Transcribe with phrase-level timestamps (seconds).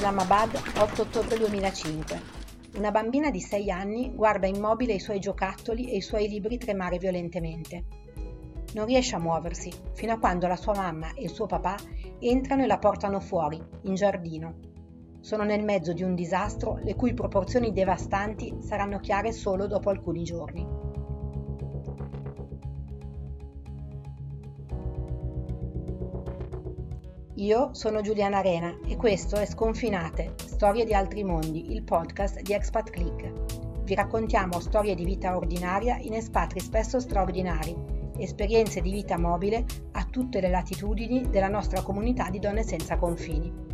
[0.00, 2.20] Islamabad, 8 ottobre 2005.
[2.76, 6.96] Una bambina di 6 anni guarda immobile i suoi giocattoli e i suoi libri tremare
[6.96, 7.84] violentemente.
[8.72, 11.76] Non riesce a muoversi, fino a quando la sua mamma e il suo papà
[12.18, 14.54] entrano e la portano fuori, in giardino.
[15.20, 20.22] Sono nel mezzo di un disastro le cui proporzioni devastanti saranno chiare solo dopo alcuni
[20.22, 20.66] giorni.
[27.40, 32.52] Io sono Giuliana Arena e questo è Sconfinate, Storie di altri mondi, il podcast di
[32.52, 33.82] Expat Click.
[33.82, 37.74] Vi raccontiamo storie di vita ordinaria in espatri spesso straordinari,
[38.18, 43.69] esperienze di vita mobile a tutte le latitudini della nostra comunità di donne senza confini.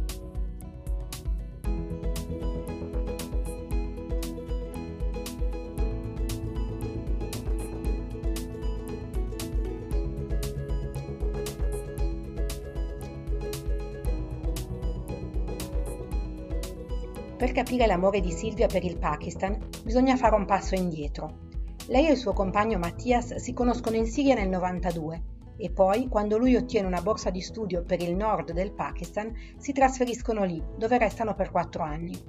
[17.47, 21.47] Per capire l'amore di Silvia per il Pakistan bisogna fare un passo indietro.
[21.87, 25.23] Lei e il suo compagno Mattias si conoscono in Siria nel 92
[25.57, 29.71] e poi, quando lui ottiene una borsa di studio per il nord del Pakistan, si
[29.71, 32.21] trasferiscono lì, dove restano per quattro anni.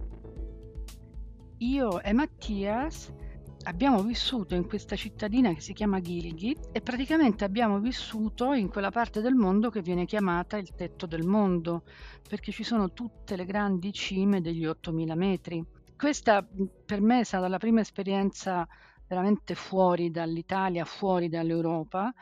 [1.58, 3.12] Io e Mattias
[3.64, 8.92] abbiamo vissuto in questa cittadina che si chiama Gilgit e praticamente abbiamo vissuto in quella
[8.92, 11.84] parte del mondo che viene chiamata il tetto del mondo,
[12.28, 15.66] perché ci sono tutte le grandi cime degli 8000 metri.
[15.96, 16.48] Questa
[16.86, 18.68] per me è stata la prima esperienza
[19.08, 22.14] veramente fuori dall'Italia, fuori dall'Europa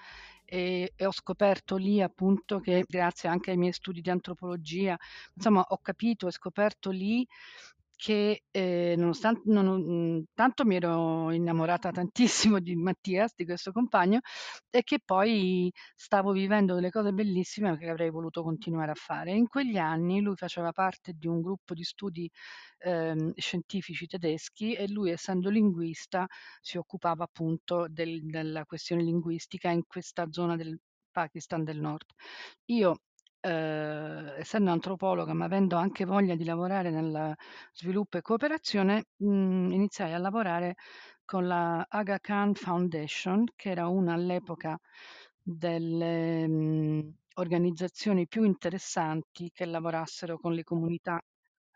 [0.46, 4.98] e, e, ho scoperto lì appunto che grazie anche ai miei studi di antropologia,
[5.34, 7.28] insomma ho capito e scoperto lì
[7.96, 14.20] che eh, nonostante non, mhmm, tanto mi ero innamorata tantissimo di Mattias, di questo compagno,
[14.70, 19.32] e che poi stavo vivendo delle cose bellissime che avrei voluto continuare a fare.
[19.32, 22.30] In quegli anni lui faceva parte di un gruppo di studi
[22.80, 26.28] eh, scientifici tedeschi e lui, essendo linguista,
[26.62, 30.78] si occupava appunto del, della questione linguistica in questa zona del
[31.12, 32.08] Pakistan del Nord.
[32.66, 33.00] Io
[33.46, 37.34] eh, essendo antropologa, ma avendo anche voglia di lavorare nel
[37.74, 40.76] sviluppo e cooperazione, mh, mhmm, iniziai a lavorare
[41.24, 44.78] con la Aga Khan Foundation, che era una all'epoca
[45.42, 51.22] delle mh, mhmm, organizzazioni più interessanti che lavorassero con le comunità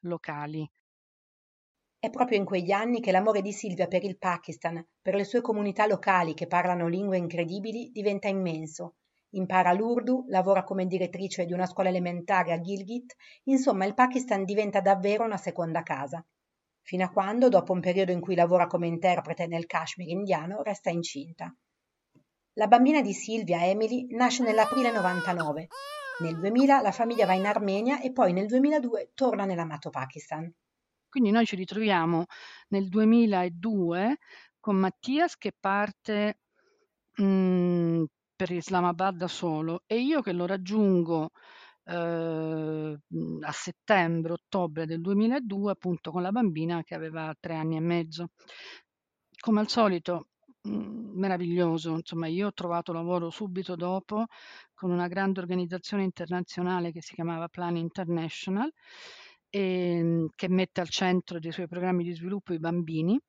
[0.01, 0.69] locali.
[1.97, 5.39] È proprio in quegli anni che l'amore di Silvia per il Pakistan, per le sue
[5.39, 8.95] comunità locali che parlano lingue incredibili, diventa immenso
[9.31, 14.81] Impara l'Urdu, lavora come direttrice di una scuola elementare a Gilgit, insomma il Pakistan diventa
[14.81, 16.25] davvero una seconda casa.
[16.81, 20.89] Fino a quando, dopo un periodo in cui lavora come interprete nel Kashmir indiano, resta
[20.89, 21.55] incinta.
[22.53, 25.67] La bambina di Silvia, Emily, nasce nell'aprile 99.
[26.21, 30.51] Nel 2000 la famiglia va in Armenia e poi nel 2002 torna nell'amato Pakistan.
[31.07, 32.25] Quindi noi ci ritroviamo
[32.69, 34.17] nel 2002
[34.59, 36.39] con Mattias che parte
[37.15, 38.03] mh, mm,
[38.39, 41.31] per Islamabad da solo e io che lo raggiungo
[41.83, 42.97] eh,
[43.41, 48.29] a settembre, ottobre del 2002 appunto con la bambina che aveva tre anni e mezzo.
[49.41, 50.29] Come al solito
[50.61, 50.71] mh,
[51.19, 54.27] meraviglioso, insomma io ho trovato lavoro subito dopo
[54.73, 58.71] con una grande organizzazione internazionale che si chiamava Plan International
[59.49, 59.59] e,
[59.97, 63.19] ehm, che mette al centro dei suoi programmi di sviluppo i bambini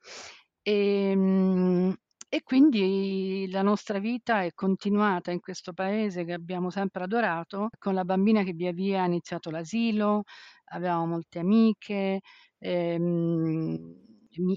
[0.62, 1.94] e, mh,
[2.32, 7.94] e quindi la nostra vita è continuata in questo paese che abbiamo sempre adorato, con
[7.94, 10.22] la bambina che via via ha iniziato l'asilo,
[10.66, 12.20] avevamo molte amiche,
[12.58, 13.76] ehm,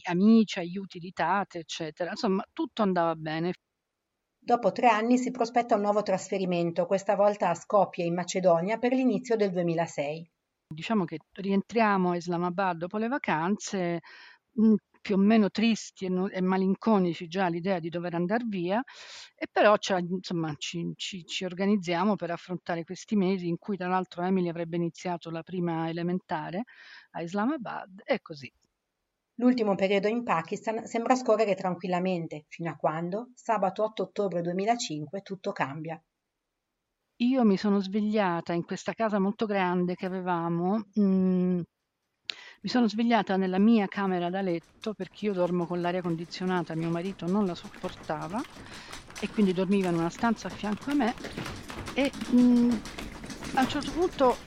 [0.09, 2.11] amici, aiuti di tate, eccetera.
[2.11, 3.53] Insomma, tutto andava bene.
[4.39, 8.93] Dopo tre anni si prospetta un nuovo trasferimento, questa volta a Skopje in Macedonia per
[8.93, 10.31] l'inizio del 2006.
[10.67, 13.99] Diciamo che rientriamo a Islamabad dopo le vacanze,
[14.53, 18.81] mhmm, più o meno tristi e, no, e malinconici già l'idea di dover andare via,
[19.35, 24.23] e però insomma, ci, ci, ci, organizziamo per affrontare questi mesi in cui tra l'altro
[24.23, 26.63] Emily avrebbe iniziato la prima elementare
[27.11, 28.51] a Islamabad e così.
[29.37, 35.51] L'ultimo periodo in Pakistan sembra scorrere tranquillamente, fino a quando, sabato 8 ottobre 2005, tutto
[35.51, 36.01] cambia.
[37.17, 41.61] Io mi sono svegliata in questa casa molto grande che avevamo, mh, mm,
[42.63, 46.89] mi sono svegliata nella mia camera da letto perché io dormo con l'aria condizionata, mio
[46.89, 48.41] marito non la sopportava
[49.19, 51.13] e quindi dormiva in una stanza a fianco a me
[51.93, 52.71] e mh, mm,
[53.55, 54.37] a un certo punto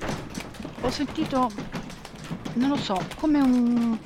[0.81, 1.51] ho sentito,
[2.55, 3.99] non lo so, come un...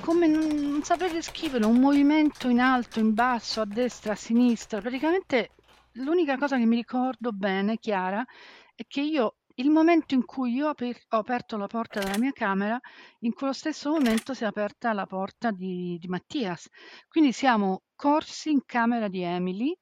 [0.00, 4.80] come non, non saprei descriverlo, un movimento in alto, in basso, a destra, a sinistra.
[4.80, 5.52] Praticamente
[5.92, 8.22] l'unica cosa che mi ricordo bene, chiara,
[8.74, 10.74] è che io il momento in cui io ho
[11.16, 12.78] aperto la porta della mia camera,
[13.20, 16.68] in quello stesso momento si è aperta la porta di, di Mattias.
[17.08, 19.76] Quindi siamo corsi in camera di Emily.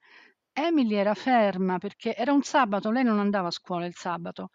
[0.53, 4.51] Emily era ferma perché era un sabato, lei non andava a scuola il sabato,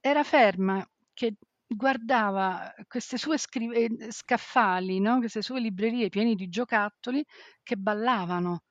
[0.00, 1.34] era ferma che
[1.66, 5.18] guardava queste sue scri- eh, scaffali, no?
[5.18, 7.24] queste sue librerie piene di giocattoli
[7.62, 8.62] che ballavano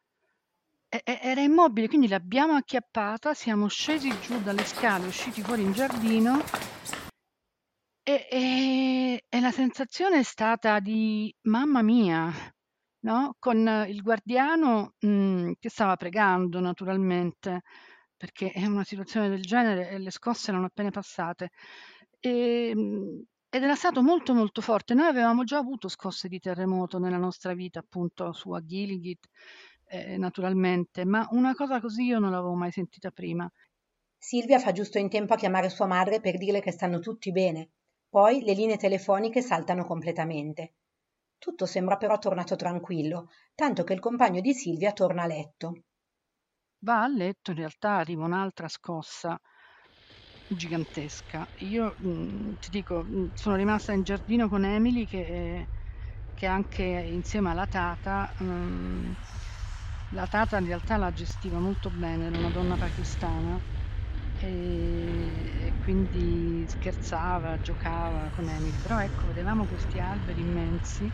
[1.04, 6.42] era immobile, quindi l'abbiamo acchiappata, siamo scesi giù dalle scale, usciti fuori in giardino
[8.04, 12.32] e, e, e la sensazione è stata di mamma mia,
[13.06, 13.36] no?
[13.40, 17.62] Con il guardiano mh, mm, che stava pregando naturalmente,
[18.16, 21.50] perché è una situazione del genere e le scosse erano appena passate.
[22.20, 24.94] Ehm, ed era stato molto molto forte.
[24.94, 29.28] Noi avevamo già avuto scosse di terremoto nella nostra vita, appunto su a Gilgit
[29.94, 33.50] eh, naturalmente, ma una cosa così io non l'avevo mai sentita prima.
[34.18, 37.74] Silvia fa giusto in tempo a chiamare sua madre per dirle che stanno tutti bene.
[38.10, 40.78] Poi le linee telefoniche saltano completamente.
[41.38, 45.74] Tutto sembra però tornato tranquillo, tanto che il compagno di Silvia torna a letto.
[46.86, 49.38] Va a letto, in realtà arriva un'altra scossa
[50.48, 51.48] gigantesca.
[51.56, 55.70] Io mh, mm, ti dico, mh, mm, sono rimasta in giardino con Emily che,
[56.34, 59.12] che anche insieme alla tata mh, mm,
[60.14, 63.62] la tata in realtà la gestiva molto bene, era una donna pakistana
[64.36, 71.14] e quindi scherzava, giocava con Emily, però ecco, vedevamo questi alberi immensi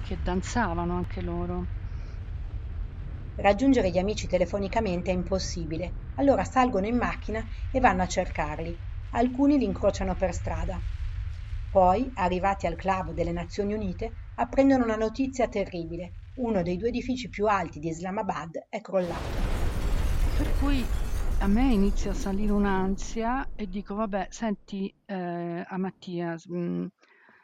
[0.00, 1.68] che danzavano anche loro.
[3.36, 8.78] Raggiungere gli amici telefonicamente è impossibile, allora salgono in macchina e vanno a cercarli.
[9.10, 10.84] Alcuni li incrociano per strada.
[11.70, 17.28] Poi, arrivati al club delle Nazioni Unite, apprendono una notizia terribile uno dei due edifici
[17.28, 19.42] più alti di Islamabad è crollato.
[20.36, 20.84] Per cui
[21.40, 26.86] a me inizia a salire un'ansia e dico, vabbè, senti eh, a Mattia, mm,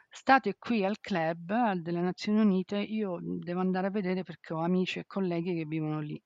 [0.09, 4.99] state qui al club delle Nazioni Unite, io devo andare a vedere perché ho amici
[4.99, 6.21] e colleghi che vivono lì.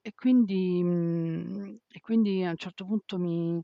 [0.00, 3.60] E quindi, mh, mm, e quindi a un certo punto mi,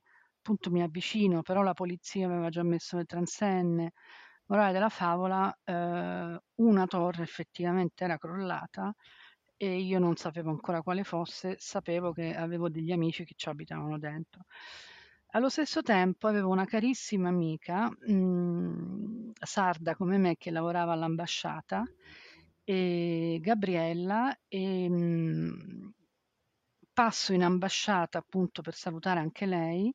[0.70, 3.92] mi avvicino, però la polizia aveva già messo le transenne,
[4.46, 8.94] Morale della favola, ehm, una torre effettivamente era crollata
[9.56, 13.98] e io non sapevo ancora quale fosse, sapevo che avevo degli amici che ci abitavano
[13.98, 14.44] dentro.
[15.28, 21.82] Allo stesso tempo avevo una carissima amica, mhmm, sarda come me, che lavorava all'ambasciata,
[22.64, 25.92] ehm, Gabriella, ehm,
[26.92, 29.92] passo in ambasciata appunto per salutare anche lei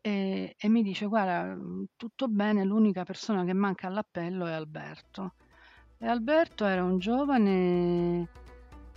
[0.00, 5.34] e, e mi dice: Guarda, mm, tutto bene, l'unica persona che manca all'appello è Alberto.
[5.98, 8.28] E Alberto era un giovane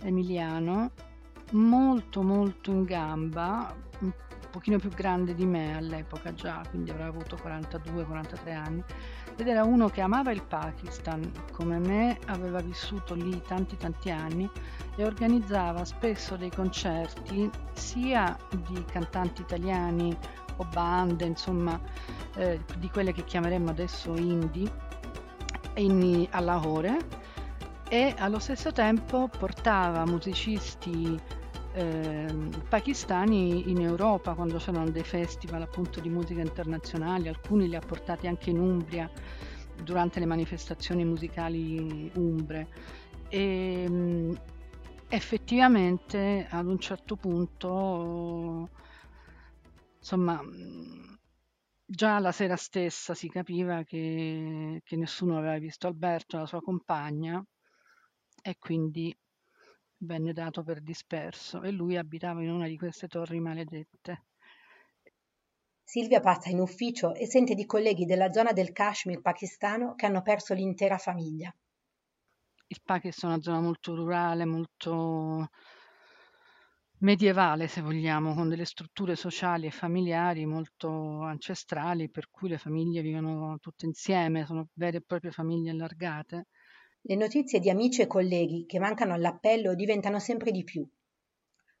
[0.02, 0.92] emiliano,
[1.52, 4.12] molto molto in gamba, un
[4.50, 8.84] pochino più grande di me all'epoca già, quindi avrà avuto 42-43 anni,
[9.36, 14.48] ed era uno che amava il Pakistan, come me aveva vissuto lì tanti tanti anni
[14.94, 20.16] e organizzava spesso dei concerti sia di cantanti italiani
[20.56, 21.80] o bande, insomma,
[22.36, 24.70] eh, di quelle che chiameremmo adesso indie,
[25.74, 26.98] in, a Lahore
[27.88, 31.18] e allo stesso tempo portava musicisti
[31.74, 37.80] eh, pakistani in Europa quando c'erano dei festival appunto di musica internazionali, alcuni li ha
[37.80, 39.10] portati anche in Umbria
[39.82, 42.68] durante le manifestazioni musicali umbre.
[43.28, 44.40] E mh,
[45.08, 48.70] effettivamente ad un certo punto
[50.02, 51.16] Insomma, mhmm,
[51.84, 57.42] già la sera stessa si capiva che che nessuno aveva visto Alberto la sua compagna
[58.42, 59.16] e quindi
[59.98, 64.24] venne dato per disperso e lui abitava in una di queste torri maledette.
[65.84, 70.22] Silvia passa in ufficio e sente di colleghi della zona del Kashmir pakistano che hanno
[70.22, 71.54] perso l'intera famiglia.
[72.66, 75.48] Il Pakistan è una zona molto rurale, molto
[77.02, 83.02] medievale se vogliamo, con delle strutture sociali e familiari molto ancestrali, per cui le famiglie
[83.02, 86.46] vivono tutte insieme, sono vere e proprie famiglie allargate.
[87.02, 90.88] Le notizie di amici e colleghi che mancano all'appello diventano sempre di più.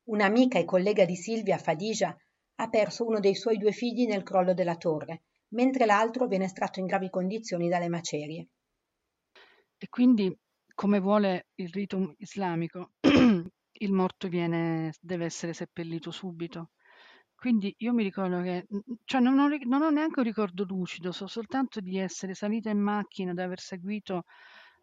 [0.04, 2.16] Un'amica e collega di Silvia, Fadija,
[2.56, 6.80] ha perso uno dei suoi due figli nel crollo della torre, mentre l'altro viene estratto
[6.80, 8.48] in gravi condizioni dalle macerie.
[9.78, 10.36] E quindi,
[10.74, 12.90] come vuole il rito islamico,
[13.84, 16.70] il morto viene deve essere seppellito subito.
[17.34, 18.66] Quindi io mi ricordo che
[19.04, 22.78] cioè non ho non ho neanche un ricordo lucido, so soltanto di essere salita in
[22.80, 24.24] macchina, di aver seguito,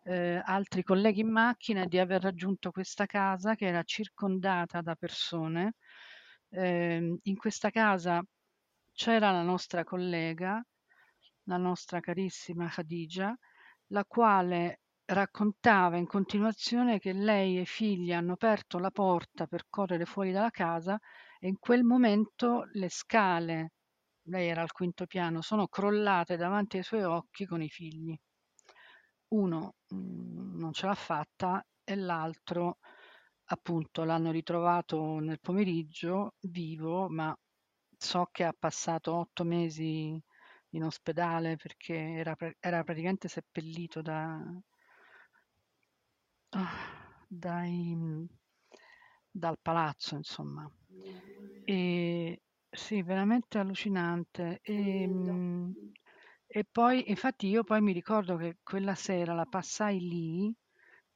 [0.04, 4.96] ehm, altri colleghi in macchina e di aver raggiunto questa casa che era circondata da
[4.96, 5.76] persone.
[6.50, 8.22] Ehm, in questa casa
[8.94, 10.62] c'era la nostra collega,
[11.44, 13.36] la nostra carissima Khadija,
[13.88, 19.66] la quale raccontava in continuazione che lei e i figli hanno aperto la porta per
[19.70, 21.00] correre fuori dalla casa
[21.40, 23.72] e in quel momento le scale,
[24.28, 28.16] lei era al quinto piano, sono crollate davanti ai suoi occhi con i figli.
[29.30, 32.78] Uno mm, non ce l'ha fatta e l'altro
[33.46, 37.36] appunto l'hanno ritrovato nel pomeriggio vivo, ma
[37.98, 40.22] so che ha passato otto mesi
[40.74, 44.40] in ospedale perché era, era praticamente seppellito da,
[47.30, 47.96] dai,
[49.32, 50.70] dal palazzo, insomma.
[51.64, 54.60] E, sì, veramente allucinante.
[54.62, 55.76] E, ehm,
[56.48, 60.54] e poi, infatti, io poi mi ricordo che quella sera la passai lì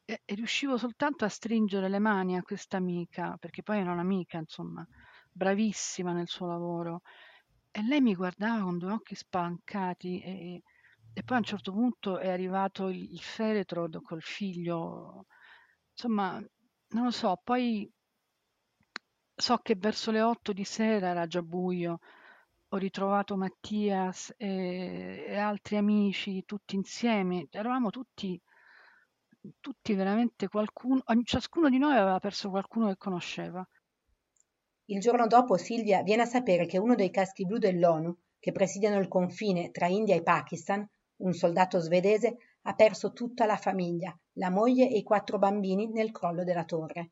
[0.05, 4.37] e, e riuscivo soltanto a stringere le mani a questa amica, perché poi era un'amica,
[4.37, 4.85] insomma,
[5.31, 7.01] bravissima nel suo lavoro.
[7.71, 10.61] E lei mi guardava con due occhi spalancati e,
[11.13, 15.25] e poi a un certo punto è arrivato il, il feretro col figlio.
[15.91, 16.39] Insomma,
[16.89, 17.89] non lo so, poi
[19.35, 21.99] so che verso le 8 di sera era già buio.
[22.69, 27.47] Ho ritrovato Mattias e, e altri amici tutti insieme.
[27.51, 28.41] Eravamo tutti
[29.59, 33.67] tutti veramente qualcuno, ciascuno di noi aveva perso qualcuno che conosceva.
[34.85, 38.99] Il giorno dopo Silvia viene a sapere che uno dei caschi blu dell'ONU, che presidiano
[38.99, 44.49] il confine tra India e Pakistan, un soldato svedese, ha perso tutta la famiglia, la
[44.49, 47.11] moglie e i quattro bambini nel crollo della torre.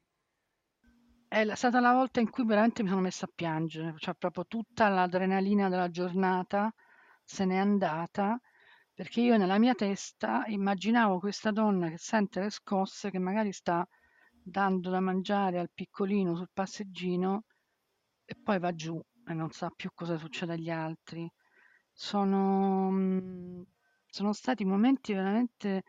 [1.28, 4.90] È stata la volta in cui veramente mi sono messa a piangere, cioè proprio tutta
[4.90, 6.74] l'adrenalina della giornata
[7.24, 8.40] se n'è andata
[9.02, 13.84] perché io nella mia testa immaginavo questa donna che sente le scosse, che magari sta
[14.44, 17.46] dando da mangiare al piccolino sul passeggino
[18.26, 21.28] e poi va giù e non sa più cosa succede agli altri.
[21.92, 23.62] Sono, mm,
[24.12, 25.84] sono stati momenti veramente,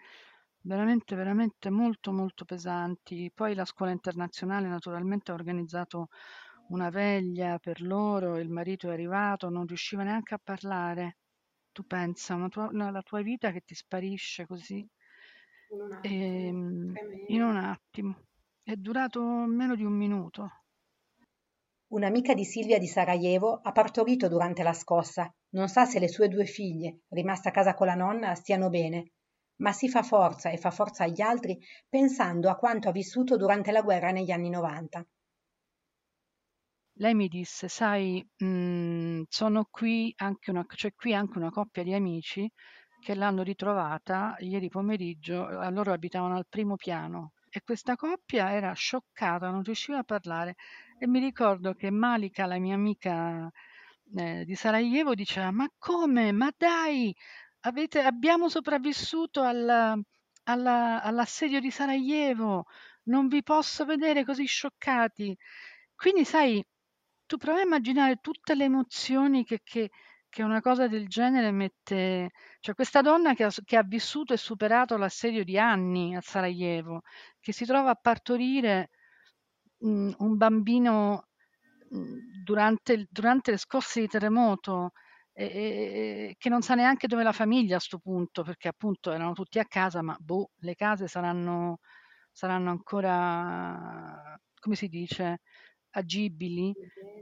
[0.63, 3.31] veramente, veramente molto, molto pesanti.
[3.35, 6.09] Poi la scuola internazionale naturalmente ha organizzato
[6.69, 11.19] una veglia per loro, il marito è arrivato, non riusciva neanche a parlare
[11.73, 14.87] tu pensa, una tua, una, la tua vita che ti sparisce così
[15.73, 18.23] in un attimo, ehm, in un attimo.
[18.63, 20.62] È durato meno di un minuto.
[21.93, 25.33] Un'amica di Silvia di Sarajevo ha partorito durante la scossa.
[25.51, 29.13] Non sa se le sue due figlie, rimaste a casa con la nonna, stiano bene,
[29.61, 31.57] ma si fa forza e fa forza agli altri
[31.89, 35.07] pensando a quanto ha vissuto durante la guerra negli anni 90
[36.97, 41.93] lei mi disse, sai, mh, sono qui anche una, c'è qui anche una coppia di
[41.95, 42.51] amici
[43.01, 49.51] che l'hanno ritrovata ieri pomeriggio, loro abitavano al primo piano e questa coppia era scioccata,
[49.51, 50.57] non riusciva a parlare.
[50.99, 53.51] E mi ricordo che Malika, la mia amica
[54.17, 57.15] eh, di Sarajevo, diceva ma come, ma dai,
[57.61, 59.99] avete, abbiamo sopravvissuto alla,
[60.45, 62.65] alla, all'assedio di Sarajevo,
[63.05, 65.37] non vi posso vedere così scioccati.
[65.95, 66.65] Quindi sai,
[67.27, 69.91] tu prova a immaginare tutte le emozioni che, che,
[70.33, 72.31] che una cosa del genere mette...
[72.61, 77.03] Cioè questa donna che ha, che ha vissuto e superato l'assedio di anni a Sarajevo,
[77.39, 78.89] che si trova a partorire
[79.79, 81.27] mh, mm, un bambino
[81.91, 84.93] mh, mm, durante, durante, le scosse di terremoto,
[85.35, 89.33] e, e, che non sa neanche dove la famiglia a questo punto, perché appunto erano
[89.35, 91.81] tutti a casa, ma boh, le case saranno,
[92.31, 95.41] saranno ancora, come si dice,
[95.93, 96.73] agibili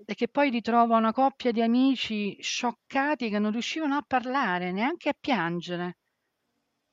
[0.05, 5.09] e che poi ritrova una coppia di amici scioccati che non riuscivano a parlare, neanche
[5.09, 5.99] a piangere.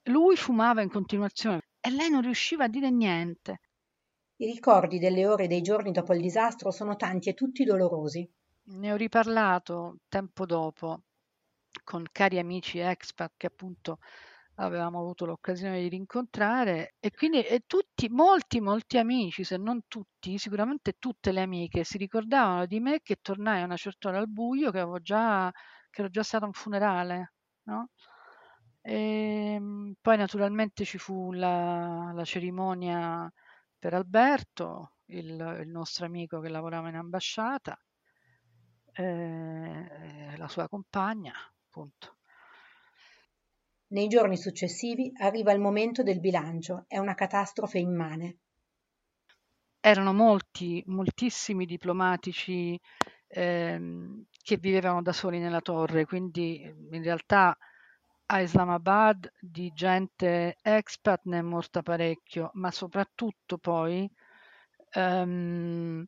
[0.09, 3.61] Lui fumava in continuazione e lei non riusciva a dire niente.
[4.37, 8.29] I ricordi delle ore e dei giorni dopo il disastro sono tanti e tutti dolorosi.
[8.69, 11.01] Ne ho riparlato tempo dopo
[11.83, 13.99] con cari amici expat che appunto
[14.59, 20.37] avevamo avuto l'occasione di rincontrare e quindi e tutti, molti, molti amici, se non tutti,
[20.37, 24.29] sicuramente tutte le amiche si ricordavano di me che tornai a una certa ora al
[24.29, 25.51] buio, che, avevo già,
[25.89, 27.33] che ero già stata a un funerale,
[27.63, 27.89] no?
[28.81, 33.31] E ehm, poi naturalmente ci fu la, la cerimonia
[33.77, 37.77] per Alberto, il, il, nostro amico che lavorava in ambasciata,
[38.93, 41.33] eh, la sua compagna,
[41.67, 42.16] appunto.
[43.89, 48.37] Nei giorni successivi arriva il momento del bilancio, è una catastrofe immane.
[49.79, 52.79] Erano molti, moltissimi diplomatici
[53.27, 57.57] ehm, che vivevano da soli nella torre, quindi in realtà
[58.27, 64.09] a Islamabad di gente expat ne è morta parecchio, ma soprattutto poi
[64.91, 66.05] ehm,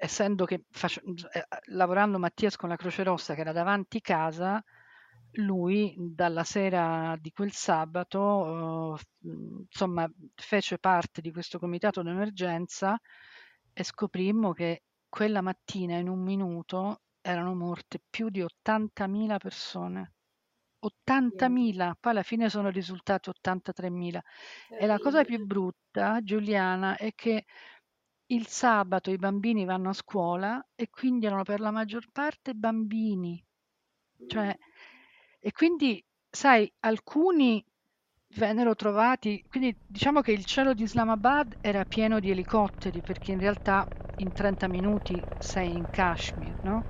[0.00, 4.62] essendo che face- eh, lavorando Mattias con la Croce Rossa che era davanti casa,
[5.36, 9.00] lui dalla sera di quel sabato, eh,
[9.68, 12.98] insomma, fece parte di questo comitato d'emergenza
[13.72, 20.12] e scoprimmo che quella mattina in un minuto erano morte più di 80.000 persone.
[20.80, 24.20] 80.000, poi alla fine sono risultati 83.000.
[24.78, 27.44] E la cosa più brutta, Giuliana, è che
[28.26, 33.42] il sabato i bambini vanno a scuola e quindi erano per la maggior parte bambini.
[34.26, 34.56] Cioè,
[35.46, 37.64] e quindi, sai, alcuni
[38.34, 43.38] vennero trovati, quindi diciamo che il cielo di Islamabad era pieno di elicotteri, perché in
[43.38, 46.86] realtà in 30 minuti sei in Kashmir, no?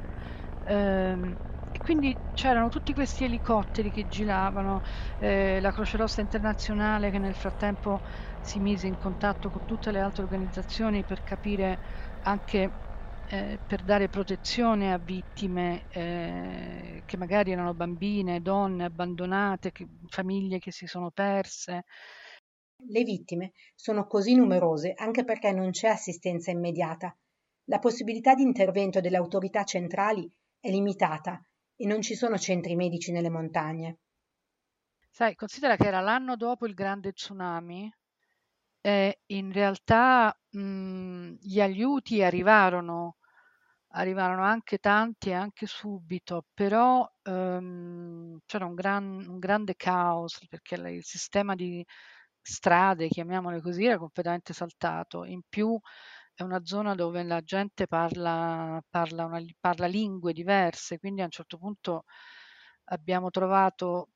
[0.64, 1.36] Ehm,
[1.70, 4.80] e quindi c'erano tutti questi elicotteri che giravano,
[5.18, 8.00] eh, la Croce Rossa Internazionale che nel frattempo
[8.40, 11.78] si mise in contatto con tutte le altre organizzazioni per capire
[12.20, 12.72] anche
[13.28, 20.58] eh, per dare protezione a vittime eh, che magari erano bambine, donne abbandonate, che, famiglie
[20.58, 21.84] che si sono perse.
[22.88, 27.16] Le vittime sono così numerose anche perché non c'è assistenza immediata.
[27.68, 30.30] La possibilità di intervento delle autorità centrali
[30.60, 33.98] è limitata e non ci sono centri medici nelle montagne.
[35.10, 37.90] Sai, considera che era l'anno dopo il grande tsunami
[38.86, 43.16] e in realtà mh, gli aiuti arrivarono,
[43.92, 51.04] arrivarono anche tanti, anche subito, però ehm, c'era un, gran, un grande caos perché il
[51.04, 51.84] sistema di
[52.40, 55.24] strade, chiamiamole così, era completamente saltato.
[55.24, 55.76] In più
[56.34, 61.30] è una zona dove la gente parla, parla, una, parla lingue diverse, quindi a un
[61.30, 62.04] certo punto
[62.86, 64.10] abbiamo trovato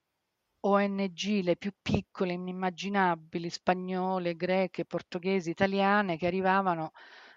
[0.62, 6.92] ONG, le più piccole, inimmaginabili, spagnole, greche, portoghesi, italiane, che arrivavano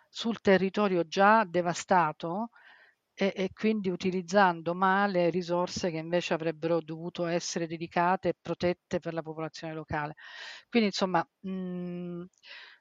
[0.09, 2.49] sul territorio già devastato
[3.13, 9.13] e, e, quindi utilizzando male risorse che invece avrebbero dovuto essere dedicate e protette per
[9.13, 10.15] la popolazione locale.
[10.69, 12.23] Quindi insomma, mh,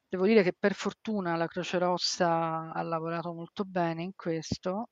[0.09, 4.90] devo dire che per fortuna la Croce Rossa ha lavorato molto bene in questo.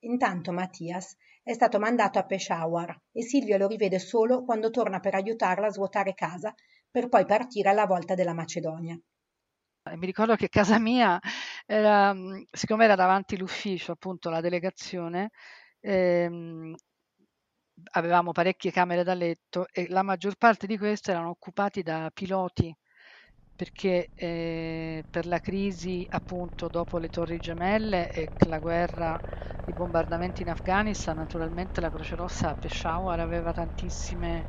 [0.00, 1.16] Intanto Mattias
[1.48, 5.70] è stato mandato a Peshawar e Silvia lo rivede solo quando torna per aiutarla a
[5.70, 6.52] svuotare casa
[6.90, 9.00] per poi partire alla volta della Macedonia.
[9.94, 11.18] Mi ricordo che casa mia
[11.64, 12.14] era,
[12.50, 15.30] siccome era davanti l'ufficio, appunto la delegazione,
[15.80, 16.74] ehm,
[17.92, 22.76] avevamo parecchie camere da letto e la maggior parte di queste erano occupati da piloti
[23.58, 29.20] perché eh, per la crisi appunto dopo le torri gemelle e la guerra,
[29.64, 34.46] i bombardamenti in Afghanistan, naturalmente la Croce Rossa a Peshawar aveva tantissime,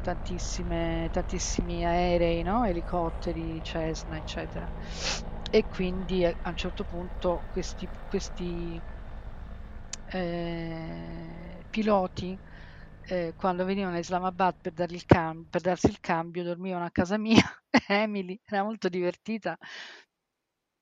[0.00, 2.64] tantissime, tantissimi aerei, no?
[2.64, 4.70] elicotteri, Cessna, eccetera.
[5.50, 8.82] E quindi a un certo punto questi, questi
[10.12, 12.38] eh, piloti
[13.08, 17.42] eh, quando venivano a Islamabad per, cam- per, darsi il cambio dormivano a casa mia.
[17.88, 19.56] Emily era molto divertita.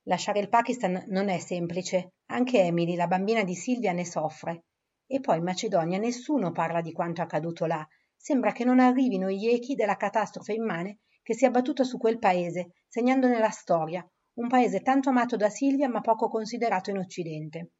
[0.04, 2.14] Lasciare il Pakistan non è semplice.
[2.26, 4.64] Anche Emily, la bambina di Silvia, ne soffre.
[5.06, 7.86] E poi in Macedonia nessuno parla di quanto accaduto là.
[8.16, 12.18] Sembra che non arrivino gli echi della catastrofe immane che si è abbattuta su quel
[12.18, 14.06] paese, segnandone la storia.
[14.34, 17.72] Un paese tanto amato da Silvia ma poco considerato in Occidente.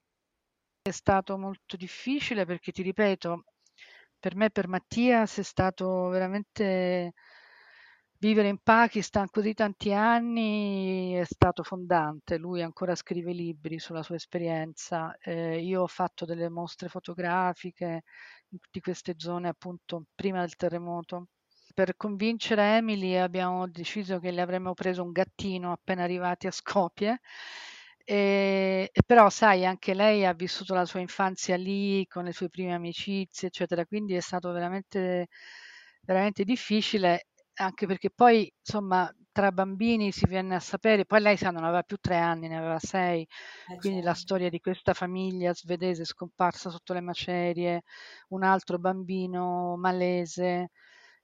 [0.83, 3.45] È stato molto difficile perché, ti ripeto,
[4.21, 7.15] per me, per Mattias, è stato veramente
[8.21, 12.37] vivere in Pakistan così tanti anni è stato fondante.
[12.37, 15.17] Lui ancora scrive libri sulla sua esperienza.
[15.19, 18.03] Eh, io ho fatto delle mostre fotografiche
[18.71, 21.29] di queste zone appunto prima del terremoto.
[21.75, 27.21] Per convincere Emily abbiamo deciso che le avremmo preso un gattino appena arrivati a Skopje
[28.05, 32.49] e, e però sai, anche lei ha vissuto la sua infanzia lì con le sue
[32.49, 35.29] prime amicizie, eccetera, quindi è stato veramente,
[36.03, 41.51] veramente difficile, anche perché poi, insomma, tra bambini si viene a sapere, poi lei sa,
[41.51, 44.07] non aveva più tre anni, ne aveva sei, eh, quindi certo.
[44.09, 47.83] la storia di questa famiglia svedese scomparsa sotto le macerie,
[48.29, 50.71] un altro bambino malese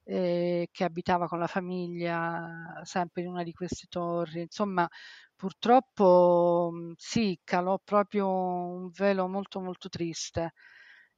[0.04, 4.88] eh, che abitava con la famiglia sempre in una di queste torri, insomma
[5.40, 10.52] Purtroppo, mhmm, sì, calò proprio un velo molto, molto triste.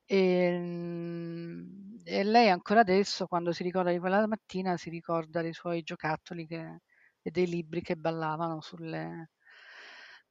[0.07, 5.83] Ehm, e lei ancora adesso, quando si ricorda di quella mattina, si ricorda dei suoi
[5.83, 6.79] giocattoli che
[7.23, 9.29] e dei libri che ballavano sulle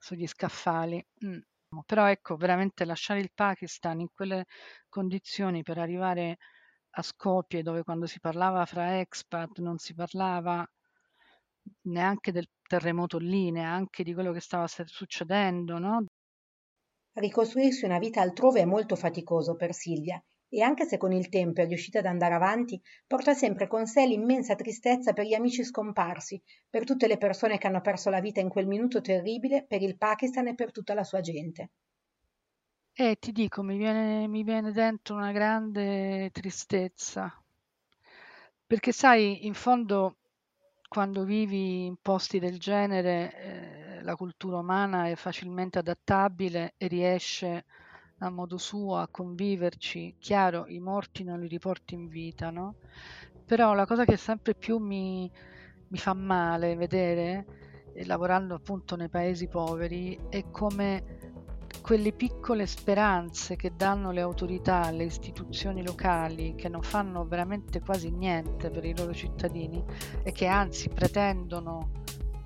[0.02, 1.04] sugli scaffali.
[1.21, 1.39] Mh.
[1.86, 4.45] Però ecco, veramente lasciare il Pakistan in quelle
[4.89, 6.38] condizioni per arrivare
[6.91, 10.65] a Skopje, dove quando si parlava fra expat non si parlava
[11.84, 16.06] neanche del terremoto lì, neanche di quello che stava succedendo, no?
[17.14, 21.62] Ricostruirsi una vita altrove è molto faticoso per Silvia e anche se con il tempo
[21.62, 26.42] è riuscita ad andare avanti, porta sempre con sé l'immensa tristezza per gli amici scomparsi,
[26.70, 29.98] per tutte le persone che hanno perso la vita in quel minuto terribile, per il
[29.98, 31.72] Pakistan e per tutta la sua gente.
[32.94, 37.32] Eh, ti dico, mi viene, mi viene dentro una grande tristezza,
[38.66, 40.18] perché sai, in fondo,
[40.88, 43.34] quando vivi in posti del genere,
[44.00, 47.65] eh, la cultura umana è facilmente adattabile e riesce
[48.19, 50.15] a modo suo a conviverci.
[50.19, 52.76] Chiaro, i morti non li riporti in vita, no?
[53.45, 55.30] Però la cosa che sempre più mi,
[55.89, 57.45] mi fa male vedere,
[57.93, 61.17] eh, lavorando appunto nei paesi poveri, è come
[61.88, 68.12] quelle piccole speranze che danno le autorità, le istituzioni locali, che non fanno veramente quasi
[68.12, 69.82] niente per i loro cittadini
[70.21, 71.91] e che anzi pretendono